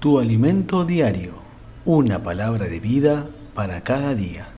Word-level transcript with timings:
Tu 0.00 0.20
alimento 0.20 0.84
diario, 0.84 1.32
una 1.84 2.22
palabra 2.22 2.68
de 2.68 2.78
vida 2.78 3.26
para 3.52 3.82
cada 3.82 4.14
día. 4.14 4.54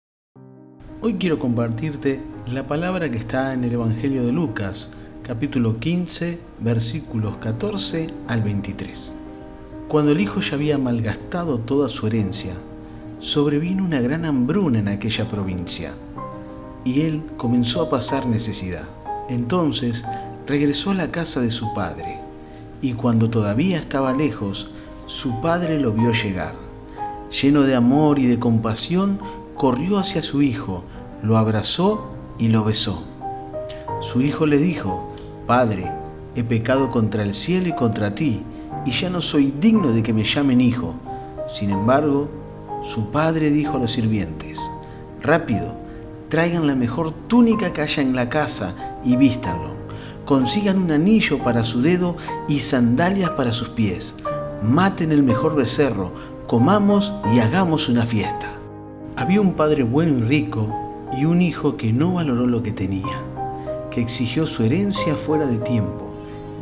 Hoy 1.01 1.15
quiero 1.15 1.39
compartirte 1.39 2.21
la 2.47 2.67
palabra 2.67 3.11
que 3.11 3.17
está 3.17 3.55
en 3.55 3.65
el 3.65 3.73
Evangelio 3.73 4.23
de 4.23 4.33
Lucas, 4.33 4.93
capítulo 5.23 5.81
15, 5.81 6.39
versículos 6.59 7.39
14 7.39 8.11
al 8.29 8.43
23. 8.43 9.15
Cuando 9.89 10.13
el 10.13 10.21
hijo 10.21 10.41
ya 10.43 10.57
había 10.57 10.77
malgastado 10.77 11.59
toda 11.61 11.89
su 11.89 12.07
herencia, 12.07 12.53
sobrevino 13.21 13.83
una 13.83 14.03
gran 14.03 14.27
hambruna 14.27 14.81
en 14.81 14.89
aquella 14.89 15.27
provincia, 15.27 15.95
y 16.85 17.01
él 17.01 17.23
comenzó 17.39 17.81
a 17.81 17.89
pasar 17.89 18.27
necesidad. 18.27 18.85
Entonces 19.31 20.05
regresó 20.47 20.91
a 20.91 20.97
la 20.97 21.11
casa 21.11 21.41
de 21.41 21.51
su 21.51 21.73
padre, 21.73 22.19
y 22.83 22.93
cuando 22.93 23.31
todavía 23.31 23.79
estaba 23.79 24.13
lejos, 24.13 24.69
su 25.11 25.41
padre 25.41 25.81
lo 25.81 25.91
vio 25.91 26.13
llegar. 26.13 26.55
Lleno 27.43 27.63
de 27.63 27.75
amor 27.75 28.21
y 28.21 28.27
de 28.27 28.39
compasión, 28.39 29.19
corrió 29.57 29.99
hacia 29.99 30.23
su 30.23 30.41
hijo, 30.41 30.85
lo 31.21 31.37
abrazó 31.37 32.13
y 32.39 32.47
lo 32.47 32.63
besó. 32.63 33.03
Su 34.03 34.23
hijo 34.23 34.47
le 34.47 34.59
dijo, 34.59 35.13
Padre, 35.49 35.91
he 36.37 36.45
pecado 36.45 36.93
contra 36.93 37.25
el 37.25 37.35
cielo 37.35 37.67
y 37.67 37.73
contra 37.75 38.15
ti, 38.15 38.41
y 38.87 38.93
ya 38.93 39.11
no 39.11 39.21
soy 39.21 39.53
digno 39.61 39.91
de 39.91 40.05
que 40.05 40.13
me 40.13 40.23
llamen 40.23 40.61
hijo. 40.61 40.95
Sin 41.49 41.71
embargo, 41.71 42.29
su 42.85 43.11
padre 43.11 43.51
dijo 43.51 43.79
a 43.79 43.81
los 43.81 43.91
sirvientes, 43.91 44.71
Rápido, 45.21 45.75
traigan 46.29 46.69
la 46.69 46.77
mejor 46.77 47.13
túnica 47.27 47.73
que 47.73 47.83
haya 47.83 48.01
en 48.01 48.15
la 48.15 48.29
casa 48.29 48.75
y 49.05 49.17
vístanlo. 49.17 49.73
Consigan 50.25 50.79
un 50.79 50.93
anillo 50.93 51.43
para 51.43 51.65
su 51.65 51.83
dedo 51.83 52.17
y 52.47 52.61
sandalias 52.61 53.31
para 53.31 53.51
sus 53.51 53.71
pies 53.71 54.15
maten 54.63 55.13
el 55.13 55.23
mejor 55.23 55.55
becerro, 55.55 56.11
comamos 56.47 57.13
y 57.35 57.41
hagamos 57.41 57.89
una 57.89 58.05
fiesta. 58.05 58.49
Había 59.17 59.41
un 59.41 59.55
padre 59.55 59.83
bueno 59.83 60.19
y 60.19 60.23
rico 60.23 60.69
y 61.17 61.25
un 61.25 61.43
hijo 61.43 61.77
que 61.77 61.93
no 61.93 62.15
valoró 62.15 62.47
lo 62.47 62.63
que 62.63 62.73
tenía, 62.73 63.21
que 63.91 64.01
exigió 64.01 64.47
su 64.47 64.63
herencia 64.63 65.15
fuera 65.15 65.47
de 65.47 65.59
tiempo, 65.59 66.11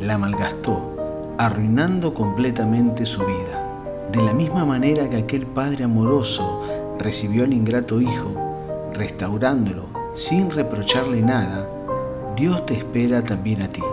la 0.01 0.17
malgastó, 0.17 0.95
arruinando 1.37 2.13
completamente 2.13 3.05
su 3.05 3.21
vida. 3.25 3.65
De 4.11 4.21
la 4.21 4.33
misma 4.33 4.65
manera 4.65 5.09
que 5.09 5.17
aquel 5.17 5.45
padre 5.45 5.83
amoroso 5.83 6.61
recibió 6.97 7.43
al 7.43 7.53
ingrato 7.53 8.01
hijo, 8.01 8.33
restaurándolo 8.93 9.85
sin 10.15 10.49
reprocharle 10.49 11.21
nada, 11.21 11.69
Dios 12.35 12.65
te 12.65 12.73
espera 12.73 13.21
también 13.21 13.61
a 13.61 13.67
ti, 13.67 13.83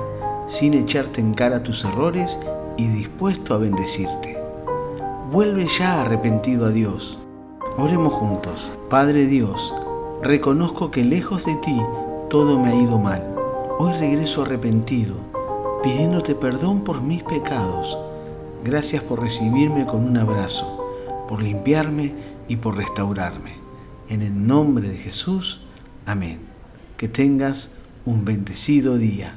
sin 0.48 0.74
echarte 0.74 1.20
en 1.20 1.34
cara 1.34 1.62
tus 1.62 1.84
errores 1.84 2.38
y 2.76 2.86
dispuesto 2.88 3.54
a 3.54 3.58
bendecirte. 3.58 4.38
Vuelve 5.30 5.66
ya 5.66 6.02
arrepentido 6.02 6.66
a 6.66 6.70
Dios. 6.70 7.18
Oremos 7.78 8.14
juntos. 8.14 8.72
Padre 8.88 9.26
Dios, 9.26 9.74
reconozco 10.22 10.90
que 10.90 11.04
lejos 11.04 11.44
de 11.44 11.56
ti 11.56 11.76
todo 12.30 12.58
me 12.58 12.70
ha 12.70 12.74
ido 12.74 12.98
mal. 12.98 13.22
Hoy 13.78 13.92
regreso 13.94 14.42
arrepentido, 14.42 15.16
pidiéndote 15.82 16.34
perdón 16.34 16.82
por 16.82 17.02
mis 17.02 17.22
pecados. 17.22 17.98
Gracias 18.64 19.02
por 19.02 19.20
recibirme 19.20 19.86
con 19.86 20.04
un 20.04 20.16
abrazo, 20.16 20.84
por 21.28 21.42
limpiarme 21.42 22.14
y 22.48 22.56
por 22.56 22.76
restaurarme. 22.76 23.52
En 24.08 24.22
el 24.22 24.46
nombre 24.46 24.88
de 24.88 24.96
Jesús, 24.96 25.66
amén. 26.06 26.40
Que 26.96 27.08
tengas 27.08 27.70
un 28.04 28.24
bendecido 28.24 28.96
día. 28.96 29.34